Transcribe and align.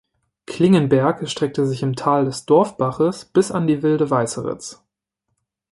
Klingenberg 0.47 1.21
erstreckt 1.21 1.57
sich 1.57 1.83
im 1.83 1.95
Tal 1.95 2.25
des 2.25 2.47
Dorfbaches 2.47 3.25
bis 3.25 3.51
an 3.51 3.67
die 3.67 3.83
Wilde 3.83 4.09
Weißeritz. 4.09 4.83